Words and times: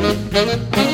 Müzik 0.00 0.93